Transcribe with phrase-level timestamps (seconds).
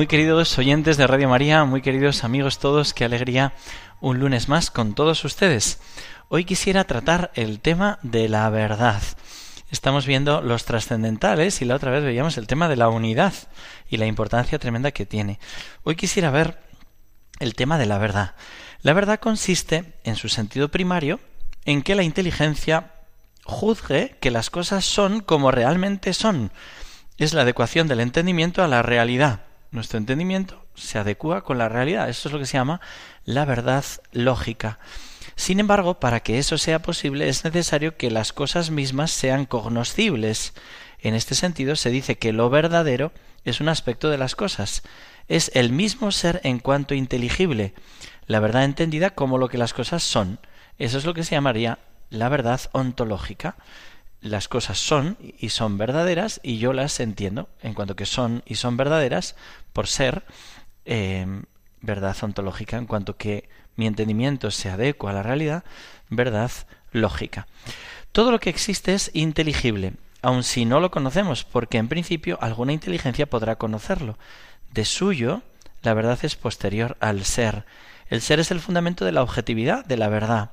[0.00, 3.52] Muy queridos oyentes de Radio María, muy queridos amigos todos, qué alegría
[4.00, 5.78] un lunes más con todos ustedes.
[6.28, 9.02] Hoy quisiera tratar el tema de la verdad.
[9.70, 13.34] Estamos viendo los trascendentales y la otra vez veíamos el tema de la unidad
[13.90, 15.38] y la importancia tremenda que tiene.
[15.82, 16.58] Hoy quisiera ver
[17.38, 18.34] el tema de la verdad.
[18.80, 21.20] La verdad consiste, en su sentido primario,
[21.66, 22.94] en que la inteligencia
[23.44, 26.52] juzgue que las cosas son como realmente son.
[27.18, 32.08] Es la adecuación del entendimiento a la realidad nuestro entendimiento se adecua con la realidad.
[32.08, 32.80] Esto es lo que se llama
[33.24, 34.78] la verdad lógica.
[35.36, 40.54] Sin embargo, para que eso sea posible es necesario que las cosas mismas sean cognoscibles.
[41.00, 43.12] En este sentido se dice que lo verdadero
[43.44, 44.82] es un aspecto de las cosas.
[45.28, 47.74] Es el mismo ser en cuanto inteligible,
[48.26, 50.38] la verdad entendida como lo que las cosas son.
[50.78, 51.78] Eso es lo que se llamaría
[52.10, 53.56] la verdad ontológica
[54.20, 58.56] las cosas son y son verdaderas y yo las entiendo en cuanto que son y
[58.56, 59.34] son verdaderas
[59.72, 60.24] por ser
[60.84, 61.26] eh,
[61.80, 65.64] verdad ontológica, en cuanto que mi entendimiento se adecua a la realidad,
[66.10, 66.50] verdad
[66.92, 67.46] lógica.
[68.12, 72.72] Todo lo que existe es inteligible, aun si no lo conocemos, porque en principio alguna
[72.72, 74.18] inteligencia podrá conocerlo.
[74.72, 75.42] De suyo,
[75.82, 77.64] la verdad es posterior al ser.
[78.08, 80.50] El ser es el fundamento de la objetividad, de la verdad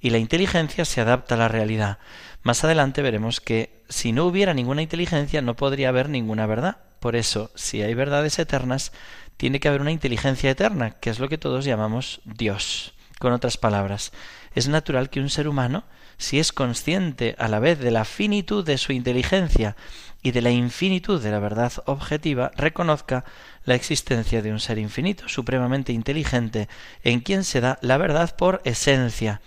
[0.00, 1.98] y la inteligencia se adapta a la realidad.
[2.42, 6.78] Más adelante veremos que si no hubiera ninguna inteligencia no podría haber ninguna verdad.
[7.00, 8.92] Por eso, si hay verdades eternas,
[9.36, 12.94] tiene que haber una inteligencia eterna, que es lo que todos llamamos Dios.
[13.18, 14.12] Con otras palabras,
[14.54, 15.84] es natural que un ser humano,
[16.18, 19.76] si es consciente a la vez de la finitud de su inteligencia
[20.22, 23.24] y de la infinitud de la verdad objetiva, reconozca
[23.64, 26.68] la existencia de un ser infinito, supremamente inteligente,
[27.04, 29.40] en quien se da la verdad por esencia,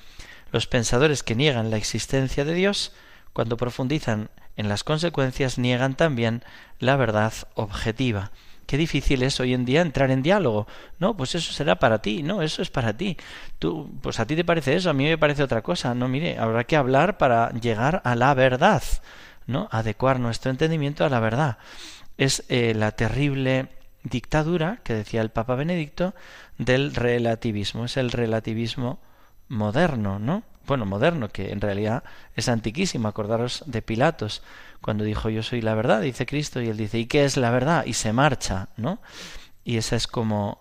[0.51, 2.91] los pensadores que niegan la existencia de Dios,
[3.33, 6.43] cuando profundizan en las consecuencias, niegan también
[6.79, 8.31] la verdad objetiva.
[8.71, 10.67] Qué difícil es hoy en día entrar en diálogo.
[10.99, 13.17] No, pues eso será para ti, no, eso es para ti.
[13.59, 15.93] Tú, pues a ti te parece eso, a mí me parece otra cosa.
[15.93, 18.83] No, mire, habrá que hablar para llegar a la verdad,
[19.45, 19.67] ¿no?
[19.71, 21.57] Adecuar nuestro entendimiento a la verdad.
[22.17, 23.67] Es eh, la terrible
[24.03, 26.13] dictadura que decía el Papa Benedicto
[26.57, 27.85] del relativismo.
[27.85, 28.99] Es el relativismo
[29.51, 30.43] moderno, ¿no?
[30.65, 32.03] Bueno, moderno, que en realidad
[32.35, 33.07] es antiquísimo.
[33.07, 34.41] Acordaros de Pilatos,
[34.79, 37.51] cuando dijo yo soy la verdad, dice Cristo, y él dice, ¿y qué es la
[37.51, 37.85] verdad?
[37.85, 38.99] Y se marcha, ¿no?
[39.63, 40.59] Y esa es como,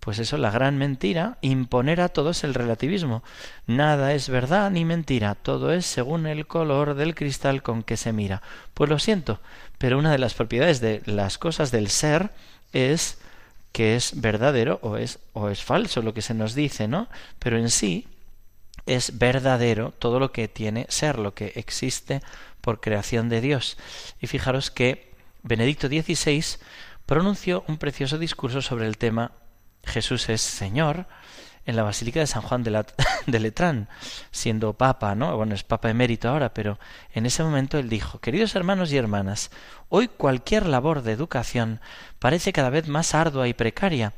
[0.00, 3.24] pues eso, la gran mentira, imponer a todos el relativismo.
[3.66, 8.12] Nada es verdad ni mentira, todo es según el color del cristal con que se
[8.12, 8.42] mira.
[8.74, 9.40] Pues lo siento,
[9.78, 12.30] pero una de las propiedades de las cosas del ser
[12.72, 13.18] es
[13.72, 17.08] que es verdadero o es, o es falso lo que se nos dice, ¿no?
[17.38, 18.06] Pero en sí,
[18.86, 22.22] es verdadero todo lo que tiene ser, lo que existe
[22.60, 23.76] por creación de Dios.
[24.20, 26.44] Y fijaros que Benedicto XVI
[27.04, 29.32] pronunció un precioso discurso sobre el tema
[29.84, 31.06] Jesús es Señor
[31.64, 32.84] en la Basílica de San Juan de,
[33.26, 33.88] de, Letrán,
[34.30, 35.36] siendo papa, ¿no?
[35.36, 36.78] Bueno, es papa emérito ahora, pero
[37.12, 39.50] en ese momento él dijo, queridos hermanos y hermanas,
[39.88, 41.80] hoy cualquier labor de educación
[42.18, 44.12] parece cada vez más ardua y precaria.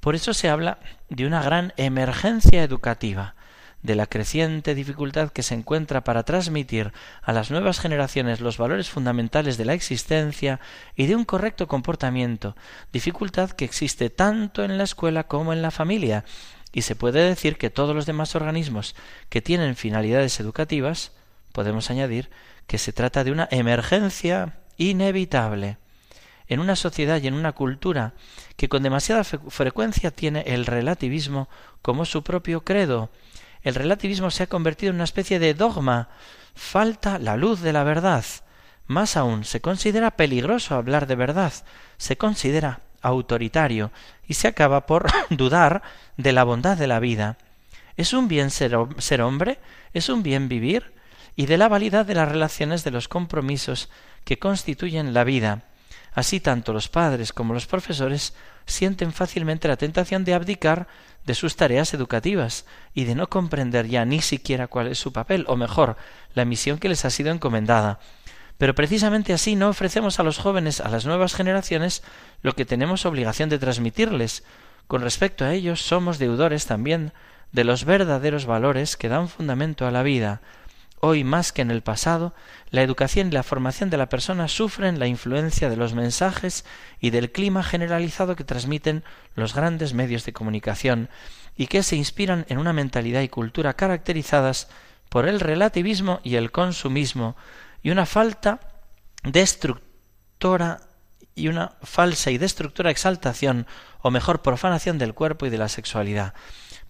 [0.00, 3.34] Por eso se habla de una gran emergencia educativa
[3.82, 8.90] de la creciente dificultad que se encuentra para transmitir a las nuevas generaciones los valores
[8.90, 10.60] fundamentales de la existencia
[10.96, 12.56] y de un correcto comportamiento,
[12.92, 16.24] dificultad que existe tanto en la escuela como en la familia,
[16.72, 18.94] y se puede decir que todos los demás organismos
[19.28, 21.12] que tienen finalidades educativas,
[21.52, 22.30] podemos añadir
[22.66, 25.78] que se trata de una emergencia inevitable.
[26.46, 28.14] En una sociedad y en una cultura
[28.56, 31.48] que con demasiada frecuencia tiene el relativismo
[31.82, 33.10] como su propio credo,
[33.68, 36.08] el relativismo se ha convertido en una especie de dogma.
[36.54, 38.24] Falta la luz de la verdad.
[38.86, 41.52] Más aún, se considera peligroso hablar de verdad,
[41.98, 43.92] se considera autoritario
[44.26, 45.82] y se acaba por dudar
[46.16, 47.36] de la bondad de la vida.
[47.96, 48.74] ¿Es un bien ser,
[49.20, 49.58] hombre?
[49.92, 50.94] ¿Es un bien vivir?
[51.36, 53.90] Y de la validad de las relaciones de los compromisos
[54.24, 55.62] que constituyen la vida.
[56.14, 58.34] Así tanto los padres como los profesores
[58.66, 60.88] sienten fácilmente la tentación de abdicar
[61.26, 65.44] de sus tareas educativas y de no comprender ya ni siquiera cuál es su papel,
[65.48, 65.96] o mejor,
[66.34, 68.00] la misión que les ha sido encomendada.
[68.56, 72.02] Pero precisamente así no ofrecemos a los jóvenes, a las nuevas generaciones,
[72.42, 74.42] lo que tenemos obligación de transmitirles,
[74.88, 77.12] con respecto a ellos somos deudores también
[77.52, 80.40] de los verdaderos valores que dan fundamento a la vida.
[81.00, 82.34] Hoy más que en el pasado,
[82.70, 86.64] la educación y la formación de la persona sufren la influencia de los mensajes
[87.00, 89.04] y del clima generalizado que transmiten
[89.36, 91.08] los grandes medios de comunicación
[91.56, 94.68] y que se inspiran en una mentalidad y cultura caracterizadas
[95.08, 97.36] por el relativismo y el consumismo
[97.82, 98.58] y una falta
[99.22, 100.80] destructora
[101.36, 103.66] y una falsa y destructora exaltación
[104.02, 106.34] o mejor profanación del cuerpo y de la sexualidad.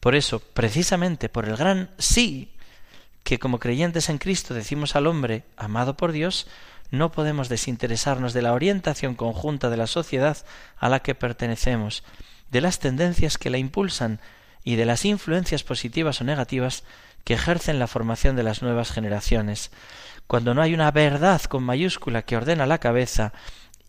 [0.00, 2.54] Por eso, precisamente por el gran sí
[3.22, 6.46] que como creyentes en Cristo decimos al hombre amado por Dios,
[6.90, 10.38] no podemos desinteresarnos de la orientación conjunta de la sociedad
[10.78, 12.02] a la que pertenecemos,
[12.50, 14.20] de las tendencias que la impulsan
[14.64, 16.84] y de las influencias positivas o negativas
[17.24, 19.70] que ejercen la formación de las nuevas generaciones.
[20.26, 23.32] Cuando no hay una verdad con mayúscula que ordena la cabeza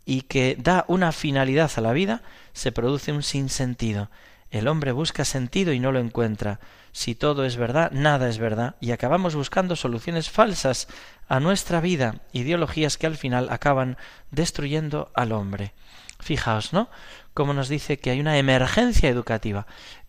[0.05, 2.21] y que da una finalidad a la vida,
[2.53, 4.09] se produce un sinsentido.
[4.51, 6.59] El hombre busca sentido y no lo encuentra.
[6.91, 10.87] Si todo es verdad, nada es verdad, y acabamos buscando soluciones falsas
[11.27, 13.97] a nuestra vida, ideologías que al final acaban
[14.31, 15.73] destruyendo al hombre.
[16.19, 16.89] Fijaos, ¿no?
[17.33, 19.67] Como nos dice que hay una emergencia educativa.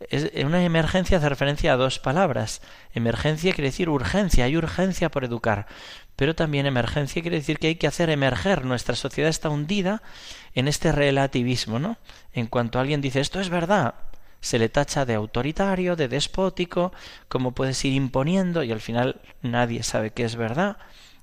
[0.08, 2.62] Es una emergencia hace referencia a dos palabras.
[2.94, 5.66] Emergencia quiere decir urgencia, hay urgencia por educar
[6.20, 8.66] pero también emergencia quiere decir que hay que hacer emerger.
[8.66, 10.02] Nuestra sociedad está hundida
[10.52, 11.96] en este relativismo, ¿no?
[12.34, 13.94] En cuanto alguien dice esto es verdad,
[14.40, 16.92] se le tacha de autoritario, de despótico,
[17.28, 20.78] como puedes ir imponiendo y al final nadie sabe qué es verdad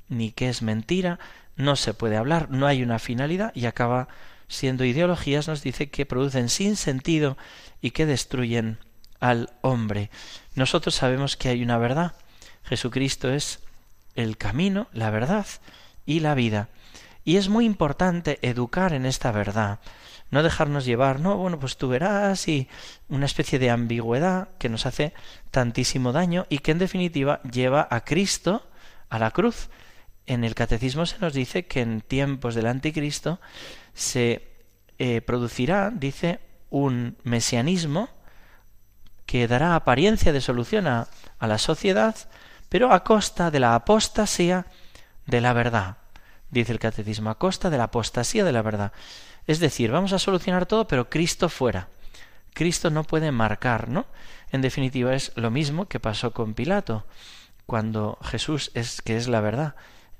[0.09, 1.19] ni qué es mentira,
[1.55, 4.07] no se puede hablar, no hay una finalidad y acaba
[4.47, 7.37] siendo ideologías, nos dice que producen sin sentido
[7.81, 8.77] y que destruyen
[9.19, 10.09] al hombre.
[10.55, 12.13] Nosotros sabemos que hay una verdad.
[12.63, 13.59] Jesucristo es
[14.15, 15.45] el camino, la verdad
[16.05, 16.69] y la vida.
[17.25, 19.79] Y es muy importante educar en esta verdad,
[20.29, 22.67] no dejarnos llevar, no, bueno, pues tú verás y
[23.09, 25.13] una especie de ambigüedad que nos hace
[25.51, 28.67] tantísimo daño y que en definitiva lleva a Cristo
[29.09, 29.69] a la cruz.
[30.25, 33.39] En el catecismo se nos dice que en tiempos del anticristo
[33.93, 34.47] se
[34.99, 36.39] eh, producirá, dice,
[36.69, 38.09] un mesianismo
[39.25, 41.07] que dará apariencia de solución a,
[41.39, 42.15] a la sociedad,
[42.69, 44.65] pero a costa de la apostasía
[45.25, 45.97] de la verdad,
[46.49, 48.91] dice el catecismo, a costa de la apostasía de la verdad.
[49.47, 51.87] Es decir, vamos a solucionar todo, pero Cristo fuera.
[52.53, 54.05] Cristo no puede marcar, ¿no?
[54.51, 57.05] En definitiva es lo mismo que pasó con Pilato,
[57.65, 59.75] cuando Jesús es que es la verdad.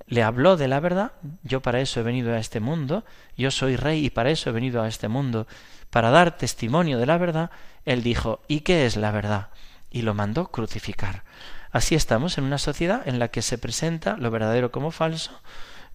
[0.06, 3.04] Le habló de la verdad, yo para eso he venido a este mundo,
[3.36, 5.46] yo soy rey y para eso he venido a este mundo,
[5.90, 7.50] para dar testimonio de la verdad,
[7.84, 9.48] él dijo, ¿y qué es la verdad?
[9.90, 11.24] Y lo mandó crucificar.
[11.70, 15.32] Así estamos en una sociedad en la que se presenta lo verdadero como falso,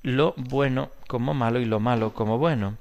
[0.04, 2.78] lo bueno como malo y lo malo como bueno.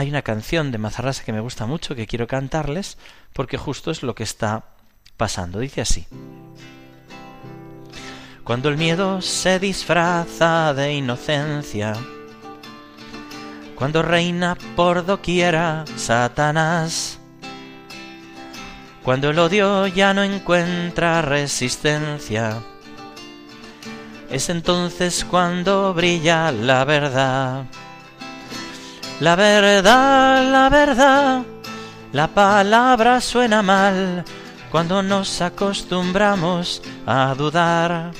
[0.00, 2.96] Hay una canción de Mazarrasa que me gusta mucho que quiero cantarles
[3.34, 4.64] porque justo es lo que está
[5.18, 5.58] pasando.
[5.58, 6.06] Dice así.
[8.42, 11.92] Cuando el miedo se disfraza de inocencia,
[13.74, 17.18] cuando reina por doquiera Satanás,
[19.04, 22.62] cuando el odio ya no encuentra resistencia,
[24.30, 27.66] es entonces cuando brilla la verdad.
[29.20, 31.42] La verdad, la verdad,
[32.10, 34.24] la palabra suena mal
[34.70, 38.12] cuando nos acostumbramos a dudar.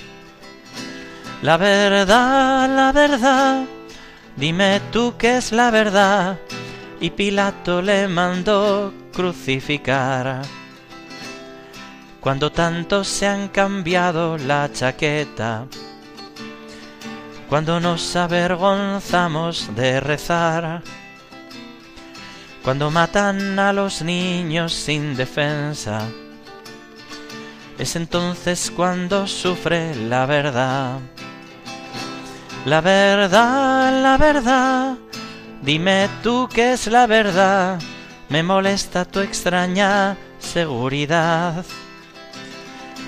[1.41, 3.65] La verdad, la verdad,
[4.37, 6.39] dime tú qué es la verdad.
[7.01, 10.43] Y Pilato le mandó crucificar.
[12.21, 15.65] Cuando tantos se han cambiado la chaqueta,
[17.51, 20.83] cuando nos avergonzamos de rezar,
[22.63, 26.03] cuando matan a los niños sin defensa,
[27.77, 31.01] es entonces cuando sufre la verdad.
[32.67, 34.97] La verdad, la verdad,
[35.61, 37.81] dime tú qué es la verdad,
[38.29, 41.65] me molesta tu extraña seguridad.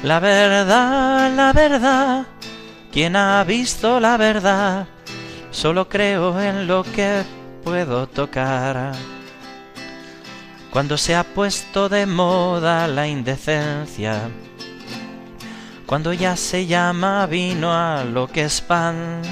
[0.02, 2.26] La verdad, la verdad,
[2.92, 4.87] quien ha visto la verdad,
[5.50, 7.22] solo creo en lo que
[7.64, 8.92] puedo tocar.
[10.70, 14.20] Cuando se ha puesto de moda la indecencia,
[15.87, 19.22] cuando ya se llama vino a lo que es pan,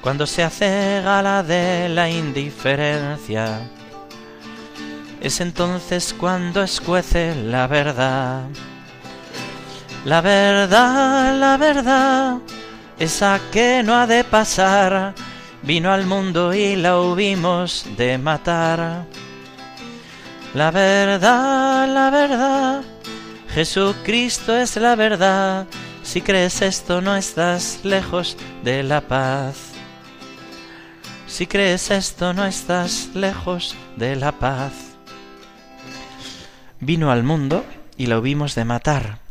[0.00, 3.70] cuando se hace gala de la indiferencia,
[5.20, 8.48] es entonces cuando escuece la verdad.
[10.04, 12.38] La verdad, la verdad,
[12.98, 15.14] esa que no ha de pasar,
[15.62, 19.06] vino al mundo y la hubimos de matar.
[20.52, 22.82] La verdad, la verdad,
[23.54, 25.66] Jesucristo es la verdad.
[26.02, 29.72] Si crees esto no estás lejos de la paz.
[31.26, 34.74] Si crees esto no estás lejos de la paz.
[36.78, 37.64] Vino al mundo
[37.96, 39.23] y lo vimos de matar.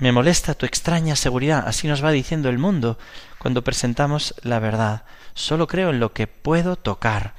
[0.00, 2.98] Me molesta tu extraña seguridad, así nos va diciendo el mundo
[3.38, 5.02] cuando presentamos la verdad.
[5.34, 7.34] Solo creo en lo que puedo tocar.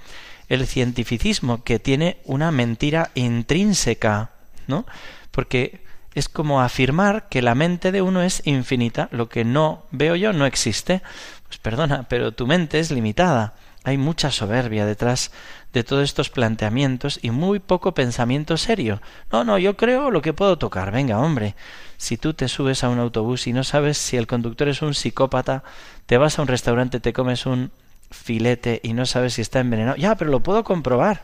[0.48, 4.30] El cientificismo que tiene una mentira intrínseca,
[4.68, 4.86] ¿no?
[5.32, 10.16] Porque es como afirmar que la mente de uno es infinita, lo que no veo
[10.16, 11.02] yo no existe.
[11.48, 13.56] Pues perdona, pero tu mente es limitada.
[13.84, 15.32] Hay mucha soberbia detrás
[15.74, 19.02] de todos estos planteamientos y muy poco pensamiento serio.
[19.32, 20.92] No, no, yo creo lo que puedo tocar.
[20.92, 21.56] Venga, hombre.
[21.98, 24.94] Si tú te subes a un autobús y no sabes si el conductor es un
[24.94, 25.64] psicópata,
[26.06, 27.72] te vas a un restaurante, te comes un
[28.12, 29.98] filete y no sabes si está envenenado.
[29.98, 31.24] Ya, pero lo puedo comprobar.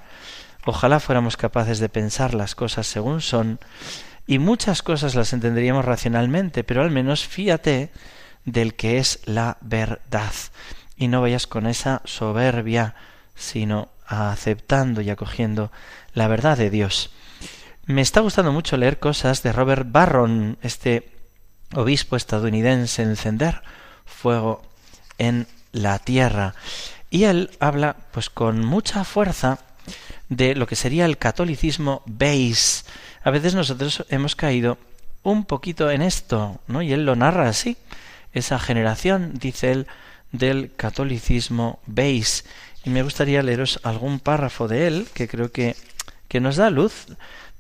[0.65, 3.59] Ojalá fuéramos capaces de pensar las cosas según son
[4.25, 7.91] y muchas cosas las entenderíamos racionalmente, pero al menos fíate
[8.45, 10.33] del que es la verdad
[10.97, 12.95] y no vayas con esa soberbia,
[13.35, 15.71] sino aceptando y acogiendo
[16.13, 17.11] la verdad de Dios.
[17.85, 21.09] Me está gustando mucho leer cosas de Robert Barron, este
[21.73, 23.61] obispo estadounidense, encender
[24.05, 24.63] fuego
[25.17, 26.55] en la tierra.
[27.09, 29.59] Y él habla, pues con mucha fuerza,
[30.29, 32.83] de lo que sería el catolicismo base.
[33.23, 34.77] A veces nosotros hemos caído
[35.23, 36.81] un poquito en esto, ¿no?
[36.81, 37.77] Y él lo narra así.
[38.33, 39.87] Esa generación, dice él,
[40.31, 42.43] del catolicismo base.
[42.83, 45.75] Y me gustaría leeros algún párrafo de él que creo que,
[46.27, 47.07] que nos da luz.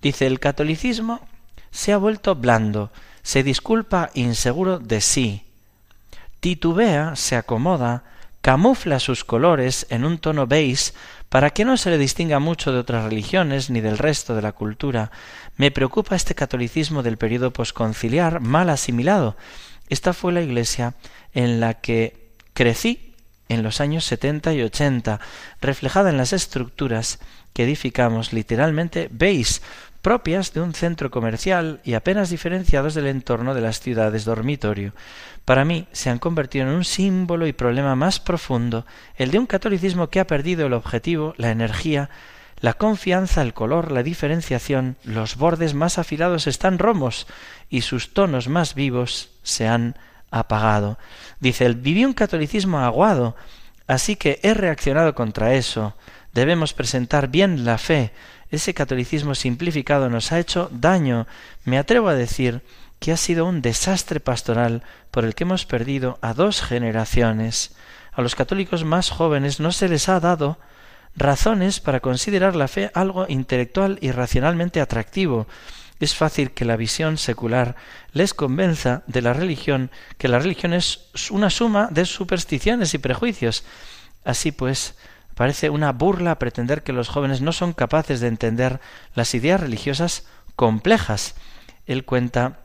[0.01, 1.21] Dice, el catolicismo
[1.71, 2.91] se ha vuelto blando,
[3.23, 5.43] se disculpa inseguro de sí,
[6.39, 8.03] titubea, se acomoda,
[8.41, 10.93] camufla sus colores en un tono beige
[11.29, 14.53] para que no se le distinga mucho de otras religiones ni del resto de la
[14.53, 15.11] cultura.
[15.57, 19.35] Me preocupa este catolicismo del periodo posconciliar mal asimilado.
[19.89, 20.93] Esta fue la iglesia
[21.33, 22.26] en la que
[22.57, 23.13] crecí
[23.49, 25.19] en los años setenta y ochenta,
[25.61, 27.19] reflejada en las estructuras
[27.53, 29.61] que edificamos literalmente veis
[30.01, 34.93] propias de un centro comercial y apenas diferenciados del entorno de las ciudades dormitorio.
[35.45, 38.87] Para mí se han convertido en un símbolo y problema más profundo,
[39.17, 42.09] el de un catolicismo que ha perdido el objetivo, la energía,
[42.59, 47.27] la confianza, el color, la diferenciación, los bordes más afilados están romos
[47.69, 49.95] y sus tonos más vivos se han
[50.31, 50.97] apagado.
[51.39, 53.35] Dice él, viví un catolicismo aguado,
[53.87, 55.95] así que he reaccionado contra eso.
[56.33, 58.11] Debemos presentar bien la fe.
[58.51, 61.27] Ese catolicismo simplificado nos ha hecho daño.
[61.65, 62.61] Me atrevo a decir
[62.99, 67.75] que ha sido un desastre pastoral por el que hemos perdido a dos generaciones.
[68.11, 70.57] A los católicos más jóvenes no se les ha dado
[71.15, 75.47] razones para considerar la fe algo intelectual y racionalmente atractivo
[75.99, 77.75] es fácil que la visión secular
[78.11, 83.63] les convenza de la religión, que la religión es una suma de supersticiones y prejuicios.
[84.23, 84.95] Así pues,
[85.35, 88.79] parece una burla pretender que los jóvenes no son capaces de entender
[89.15, 90.25] las ideas religiosas
[90.55, 91.35] complejas.
[91.85, 92.59] Él cuenta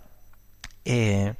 [0.84, 1.34] eh,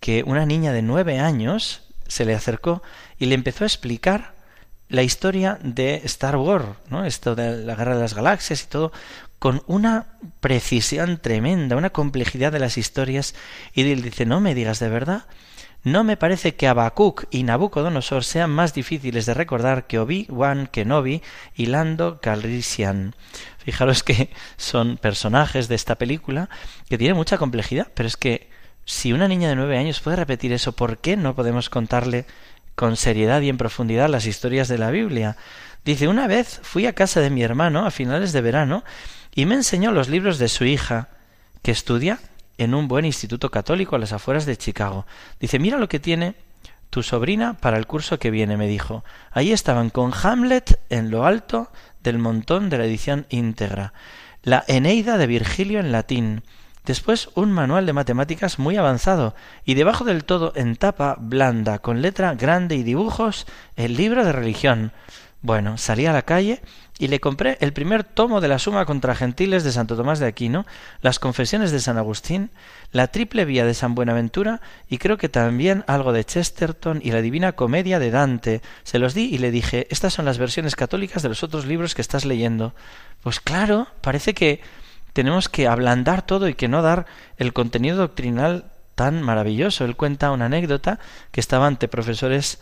[0.00, 2.82] que una niña de nueve años se le acercó
[3.18, 4.34] y le empezó a explicar
[4.88, 7.04] la historia de Star Wars, ¿no?
[7.04, 8.92] Esto de la guerra de las galaxias y todo,
[9.38, 10.06] con una
[10.40, 13.34] precisión tremenda, una complejidad de las historias,
[13.72, 15.26] y él dice, no me digas de verdad,
[15.84, 21.22] no me parece que Abacuc y Nabucodonosor sean más difíciles de recordar que Obi-Wan Kenobi
[21.54, 23.14] y Lando Calrissian.
[23.58, 26.48] Fijaros que son personajes de esta película
[26.88, 28.50] que tienen mucha complejidad, pero es que
[28.84, 32.26] si una niña de nueve años puede repetir eso, ¿por qué no podemos contarle
[32.74, 35.36] con seriedad y en profundidad las historias de la Biblia?
[35.84, 38.84] Dice, una vez fui a casa de mi hermano a finales de verano
[39.38, 41.10] y me enseñó los libros de su hija,
[41.62, 42.18] que estudia
[42.56, 45.06] en un buen instituto católico a las afueras de Chicago.
[45.38, 46.34] Dice, mira lo que tiene
[46.90, 49.04] tu sobrina para el curso que viene, me dijo.
[49.30, 51.70] Ahí estaban con Hamlet en lo alto
[52.02, 53.92] del montón de la edición íntegra,
[54.42, 56.42] la Eneida de Virgilio en latín,
[56.84, 62.02] después un manual de matemáticas muy avanzado, y debajo del todo en tapa blanda, con
[62.02, 64.90] letra grande y dibujos, el libro de religión.
[65.40, 66.60] Bueno, salí a la calle
[66.98, 70.26] y le compré el primer tomo de la Suma contra Gentiles de Santo Tomás de
[70.26, 70.66] Aquino,
[71.00, 72.50] las Confesiones de San Agustín,
[72.90, 77.22] la Triple Vía de San Buenaventura y creo que también algo de Chesterton y la
[77.22, 78.62] Divina Comedia de Dante.
[78.82, 81.94] Se los di y le dije, estas son las versiones católicas de los otros libros
[81.94, 82.74] que estás leyendo.
[83.22, 84.60] Pues claro, parece que
[85.12, 89.84] tenemos que ablandar todo y que no dar el contenido doctrinal tan maravilloso.
[89.84, 90.98] Él cuenta una anécdota
[91.30, 92.58] que estaba ante profesores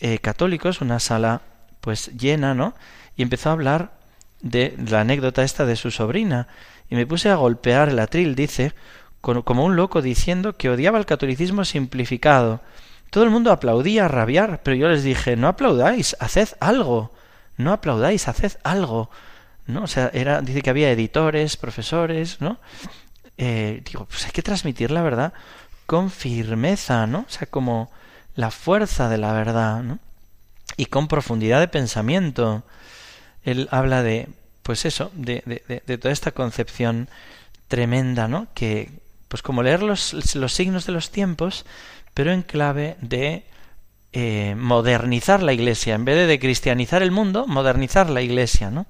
[0.00, 1.42] eh, católicos, una sala
[1.86, 2.74] pues llena, ¿no?
[3.16, 3.92] Y empezó a hablar
[4.40, 6.48] de la anécdota esta de su sobrina
[6.90, 8.72] y me puse a golpear el atril, dice,
[9.20, 12.60] como un loco diciendo que odiaba el catolicismo simplificado.
[13.10, 17.12] Todo el mundo aplaudía a rabiar, pero yo les dije, no aplaudáis, haced algo,
[17.56, 19.08] no aplaudáis, haced algo.
[19.68, 19.84] ¿No?
[19.84, 22.58] O sea, era, dice que había editores, profesores, ¿no?
[23.38, 25.32] Eh, digo, pues hay que transmitir la verdad
[25.86, 27.20] con firmeza, ¿no?
[27.28, 27.92] O sea, como
[28.34, 30.00] la fuerza de la verdad, ¿no?
[30.76, 32.64] Y con profundidad de pensamiento.
[33.44, 34.28] Él habla de,
[34.62, 37.08] pues eso, de, de, de toda esta concepción
[37.68, 38.48] tremenda, ¿no?
[38.54, 38.90] Que,
[39.28, 41.64] pues como leer los, los signos de los tiempos,
[42.14, 43.44] pero en clave de
[44.12, 48.86] eh, modernizar la iglesia, en vez de, de cristianizar el mundo, modernizar la iglesia, ¿no?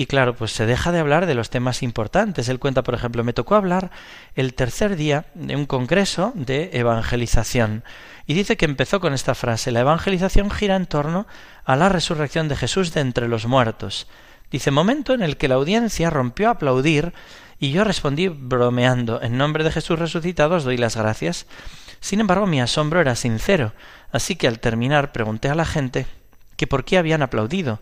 [0.00, 2.48] Y claro, pues se deja de hablar de los temas importantes.
[2.48, 3.90] Él cuenta, por ejemplo, me tocó hablar
[4.34, 7.84] el tercer día de un congreso de evangelización.
[8.26, 11.26] Y dice que empezó con esta frase, la evangelización gira en torno
[11.66, 14.06] a la resurrección de Jesús de entre los muertos.
[14.50, 17.12] Dice, momento en el que la audiencia rompió a aplaudir
[17.58, 21.44] y yo respondí bromeando, en nombre de Jesús resucitado os doy las gracias.
[22.00, 23.74] Sin embargo, mi asombro era sincero,
[24.12, 26.06] así que al terminar pregunté a la gente
[26.56, 27.80] que por qué habían aplaudido.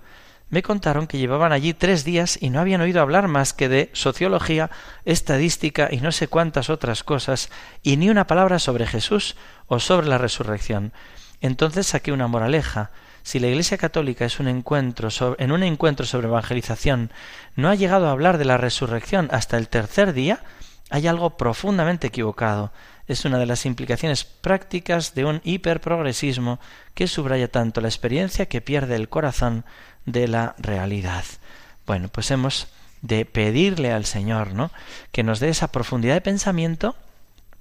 [0.51, 3.91] Me contaron que llevaban allí tres días y no habían oído hablar más que de
[3.93, 4.71] sociología,
[5.05, 7.51] estadística y no sé cuántas otras cosas,
[7.83, 9.37] y ni una palabra sobre Jesús
[9.67, 10.93] o sobre la resurrección.
[11.41, 12.91] Entonces saqué una moraleja.
[13.23, 17.13] Si la Iglesia Católica es un encuentro en un encuentro sobre evangelización
[17.55, 20.41] no ha llegado a hablar de la resurrección hasta el tercer día,
[20.89, 22.73] hay algo profundamente equivocado.
[23.09, 26.61] Es una de las implicaciones prácticas de un hiperprogresismo
[26.95, 29.65] que subraya tanto la experiencia que pierde el corazón
[30.05, 31.25] de la realidad.
[31.87, 32.69] Bueno, pues hemos
[33.03, 34.71] de pedirle al Señor, ¿no?
[35.11, 36.97] Que nos dé esa profundidad de pensamiento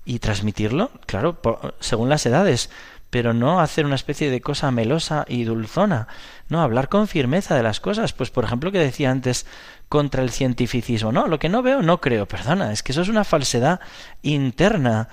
[0.04, 1.40] y transmitirlo, claro,
[1.80, 2.70] según las edades,
[3.10, 6.08] pero no hacer una especie de cosa melosa y dulzona,
[6.50, 9.46] no hablar con firmeza de las cosas, pues por ejemplo que decía antes
[9.88, 13.10] contra el cientificismo, no, lo que no veo no creo, perdona, es que eso es
[13.10, 13.80] una falsedad
[14.24, 15.08] interna.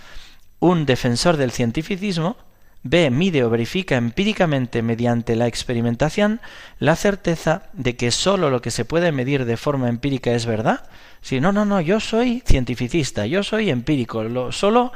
[0.64, 2.38] Un defensor del cientificismo
[2.82, 6.40] ve, mide o verifica empíricamente mediante la experimentación
[6.78, 10.88] la certeza de que sólo lo que se puede medir de forma empírica es verdad.
[11.20, 14.94] Si no, no, no, yo soy cientificista, yo soy empírico, lo, solo,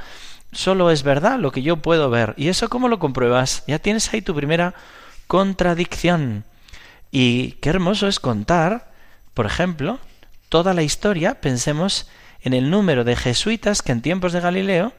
[0.52, 2.32] solo es verdad lo que yo puedo ver.
[2.38, 3.64] ¿Y eso cómo lo compruebas?
[3.66, 4.72] Ya tienes ahí tu primera
[5.26, 6.44] contradicción.
[7.10, 8.90] Y qué hermoso es contar,
[9.34, 9.98] por ejemplo,
[10.48, 12.08] toda la historia, pensemos
[12.40, 14.94] en el número de jesuitas que en tiempos de Galileo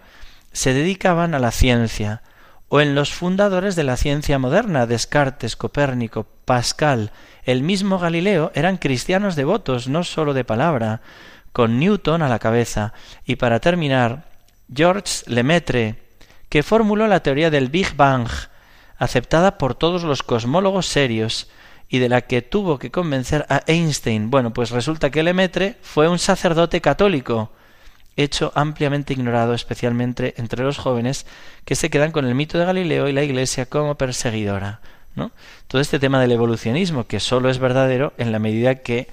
[0.51, 2.21] se dedicaban a la ciencia,
[2.67, 7.11] o en los fundadores de la ciencia moderna, Descartes, Copérnico, Pascal,
[7.43, 11.01] el mismo Galileo, eran cristianos devotos, no sólo de palabra,
[11.51, 12.93] con Newton a la cabeza.
[13.25, 14.25] Y para terminar,
[14.71, 15.95] Georges Lemaitre,
[16.47, 18.27] que formuló la teoría del Big Bang,
[18.97, 21.49] aceptada por todos los cosmólogos serios,
[21.89, 24.29] y de la que tuvo que convencer a Einstein.
[24.29, 27.51] Bueno, pues resulta que Lemaitre fue un sacerdote católico,
[28.23, 31.25] hecho ampliamente ignorado, especialmente entre los jóvenes
[31.65, 34.81] que se quedan con el mito de Galileo y la Iglesia como perseguidora.
[35.15, 35.31] ¿no?
[35.67, 39.07] Todo este tema del evolucionismo, que solo es verdadero en la medida que,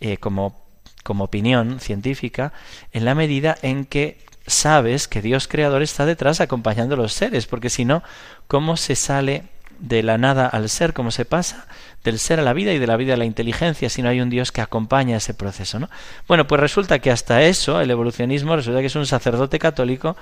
[0.00, 0.62] eh, como,
[1.02, 2.52] como opinión científica,
[2.92, 7.46] en la medida en que sabes que Dios creador está detrás acompañando a los seres,
[7.46, 8.02] porque si no,
[8.46, 9.44] ¿cómo se sale
[9.78, 11.66] de la nada al ser, cómo se pasa
[12.06, 14.20] del ser a la vida y de la vida a la inteligencia si no hay
[14.20, 15.90] un Dios que acompaña ese proceso, ¿no?
[16.28, 20.16] Bueno, pues resulta que hasta eso, el evolucionismo, resulta que es un sacerdote católico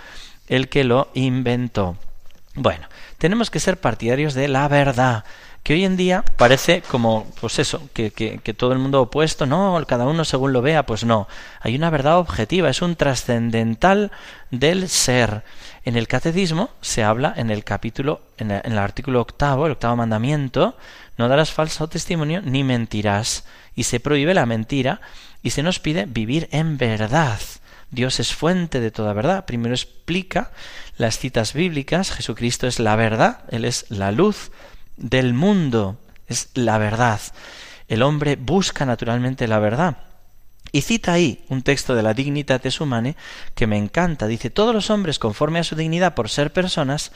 [0.49, 1.97] el que lo inventó.
[2.55, 2.89] Bueno,
[3.19, 5.25] tenemos que ser partidarios de la verdad,
[5.65, 9.47] que hoy en día parece como, pues eso, que, que, que, todo el mundo opuesto,
[9.47, 11.27] no, cada uno según lo vea, pues no.
[11.61, 14.13] Hay una verdad objetiva, es un trascendental
[14.51, 15.43] del ser.
[15.87, 20.77] En el catecismo se habla en el capítulo, en, el artículo octavo, el octavo mandamiento,
[21.17, 23.47] no darás falso testimonio ni mentirás.
[23.75, 25.01] Y se prohíbe la mentira
[25.43, 27.41] y se nos pide vivir en verdad.
[27.91, 29.47] Dios es fuente de toda verdad.
[29.47, 30.51] Primero explica
[30.99, 32.11] las citas bíblicas.
[32.11, 33.45] Jesucristo es la verdad.
[33.51, 34.51] Él es la luz
[34.97, 35.99] del mundo.
[36.27, 37.21] Es la verdad.
[37.89, 39.99] El hombre busca naturalmente la verdad.
[40.73, 43.17] Y cita ahí un texto de la Dignitates Humane
[43.55, 44.27] que me encanta.
[44.27, 47.13] Dice, todos los hombres, conforme a su dignidad por ser personas,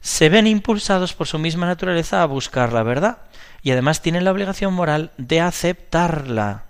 [0.00, 3.18] se ven impulsados por su misma naturaleza a buscar la verdad
[3.62, 6.64] y además tienen la obligación moral de aceptarla,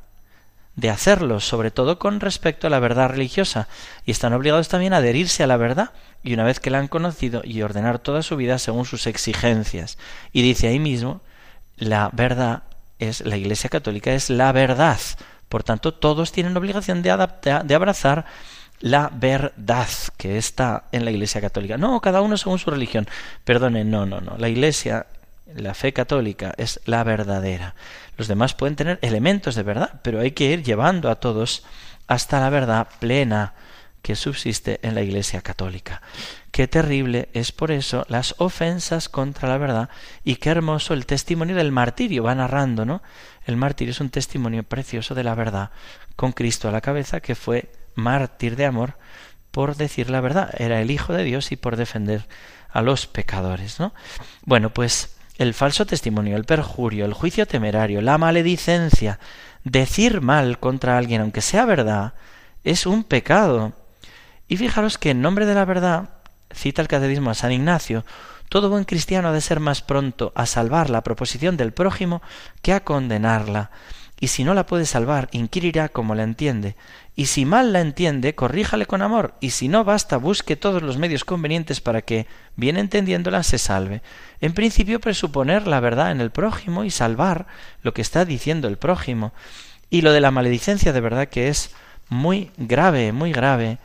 [0.80, 3.68] de hacerlo, sobre todo con respecto a la verdad religiosa,
[4.06, 5.90] y están obligados también a adherirse a la verdad,
[6.22, 9.98] y una vez que la han conocido, y ordenar toda su vida según sus exigencias.
[10.32, 11.20] Y dice ahí mismo,
[11.76, 12.62] la verdad
[12.98, 14.98] es, la Iglesia Católica es la verdad,
[15.50, 17.28] por tanto, todos tienen obligación de,
[17.64, 18.24] de abrazar
[18.78, 21.76] la verdad que está en la Iglesia Católica.
[21.76, 23.08] No, cada uno según su religión.
[23.44, 24.38] Perdone, no, no, no.
[24.38, 25.06] La Iglesia
[25.56, 27.74] la fe católica es la verdadera.
[28.16, 31.64] Los demás pueden tener elementos de verdad, pero hay que ir llevando a todos
[32.06, 33.54] hasta la verdad plena
[34.02, 36.02] que subsiste en la Iglesia católica.
[36.50, 39.90] Qué terrible es por eso las ofensas contra la verdad
[40.24, 42.24] y qué hermoso el testimonio del martirio.
[42.24, 43.02] Va narrando, ¿no?
[43.46, 45.70] El martirio es un testimonio precioso de la verdad,
[46.16, 48.94] con Cristo a la cabeza, que fue mártir de amor
[49.50, 50.54] por decir la verdad.
[50.58, 52.26] Era el Hijo de Dios y por defender
[52.72, 53.92] a los pecadores, ¿no?
[54.44, 59.18] Bueno, pues el falso testimonio, el perjurio, el juicio temerario, la maledicencia,
[59.64, 62.12] decir mal contra alguien, aunque sea verdad,
[62.62, 63.72] es un pecado.
[64.48, 66.11] Y fijaros que en nombre de la verdad,
[66.53, 68.05] cita el catecismo a San Ignacio,
[68.50, 72.20] todo buen cristiano ha de ser más pronto a salvar la proposición del prójimo
[72.61, 73.70] que a condenarla.
[74.20, 76.76] Y si no la puede salvar, inquirirá como la entiende.
[77.16, 79.35] Y si mal la entiende, corríjale con amor.
[79.40, 84.02] Y si no basta, busque todos los medios convenientes para que, bien entendiéndola, se salve.
[84.42, 87.46] En principio, presuponer la verdad en el prójimo y salvar
[87.83, 89.33] lo que está diciendo el prójimo.
[89.88, 91.70] Y lo de la maledicencia de verdad que es
[92.11, 93.78] muy grave, muy grave.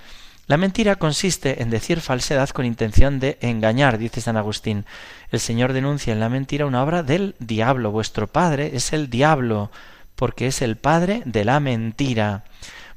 [0.48, 4.86] La mentira consiste en decir falsedad con intención de engañar, dice San Agustín.
[5.32, 7.92] El Señor denuncia en la mentira una obra del diablo.
[7.92, 9.72] Vuestro padre es el diablo,
[10.16, 12.44] porque es el padre de la mentira.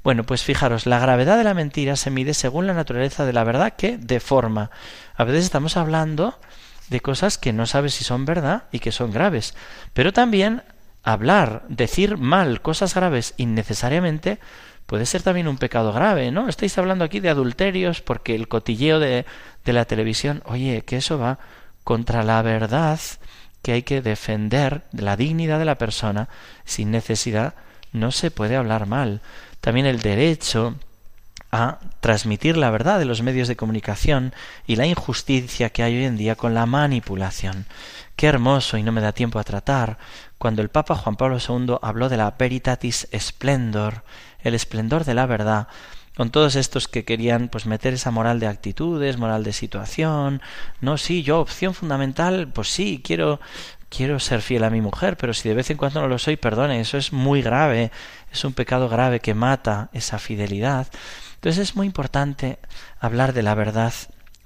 [0.05, 3.45] Bueno, pues fijaros, la gravedad de la mentira se mide según la naturaleza de la
[3.45, 4.71] verdad que deforma.
[5.17, 6.39] A veces estamos hablando
[6.89, 9.55] de cosas que no sabes si son verdad y que son graves,
[9.93, 10.63] pero también
[11.03, 14.39] hablar, decir mal cosas graves innecesariamente
[14.87, 16.49] puede ser también un pecado grave, ¿no?
[16.49, 19.27] Estáis hablando aquí de adulterios porque el cotilleo de,
[19.65, 21.39] de la televisión, oye, que eso va
[21.85, 22.99] contra la verdad
[23.63, 26.29] que hay que defender la dignidad de la persona
[26.65, 27.55] sin necesidad
[27.93, 29.21] no se puede hablar mal.
[29.61, 30.77] También el derecho
[31.51, 34.35] a transmitir la verdad de los medios de comunicación
[34.67, 37.67] y la injusticia que hay hoy en día con la manipulación.
[38.17, 39.99] Qué hermoso, y no me da tiempo a tratar,
[40.39, 44.03] cuando el Papa Juan Pablo II habló de la veritatis splendor,
[44.41, 45.69] el esplendor de la verdad,
[46.19, 50.43] con todos estos que querían pues meter esa moral de actitudes, moral de situación,
[50.81, 53.39] no, sí, yo opción fundamental, pues sí, quiero
[53.89, 56.35] quiero ser fiel a mi mujer, pero si de vez en cuando no lo soy,
[56.37, 57.93] perdone, eso es muy grave,
[58.33, 60.89] es un pecado grave que mata esa fidelidad.
[61.37, 62.59] Entonces es muy importante
[62.99, 63.95] hablar de la verdad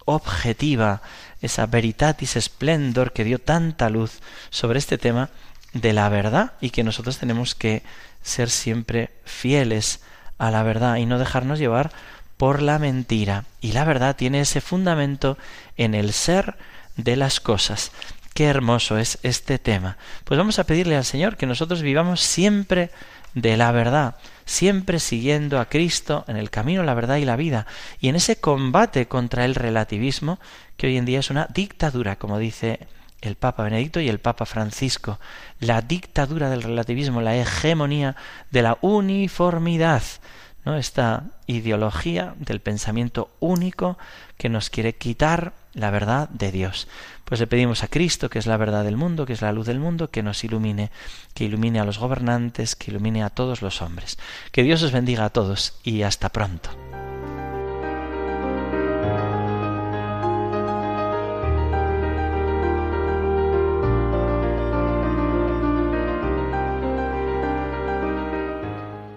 [0.05, 1.01] objetiva,
[1.41, 5.31] esa veritatis splendor que dio tanta luz sobre este tema
[5.73, 7.83] de la verdad y que nosotros tenemos que
[8.23, 10.01] ser siempre fieles
[10.43, 11.93] a la verdad y no dejarnos llevar
[12.37, 13.45] por la mentira.
[13.61, 15.39] Y la verdad tiene ese fundamento
[15.77, 16.57] en el ser
[16.97, 17.93] de las cosas.
[18.35, 19.99] Qué hermoso es este tema.
[20.25, 22.91] Pues vamos a pedirle al Señor que nosotros vivamos siempre
[23.35, 27.69] de la verdad, siempre siguiendo a Cristo en el camino, la verdad y la vida,
[28.01, 30.41] y en ese combate contra el relativismo,
[30.77, 32.81] que hoy en día es una dictadura, como dice
[33.23, 35.19] el Papa Benedicto y el Papa Francisco,
[35.61, 38.17] la dictadura del relativismo, la hegemonía
[38.51, 40.03] de la uniformidad,
[40.65, 40.77] ¿no?
[40.77, 43.97] esta ideología del pensamiento único
[44.37, 46.89] que nos quiere quitar la verdad de Dios.
[47.25, 49.67] Pues le pedimos a Cristo, que es la verdad del mundo, que es la luz
[49.67, 50.91] del mundo, que nos ilumine,
[51.33, 54.19] que ilumine a los gobernantes, que ilumine a todos los hombres.
[54.51, 56.92] Que Dios os bendiga a todos y hasta pronto.